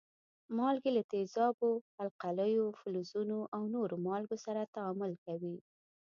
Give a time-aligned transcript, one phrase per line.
[0.57, 1.71] مالګې له تیزابو،
[2.03, 5.55] القلیو، فلزونو او نورو مالګو سره تعامل کوي.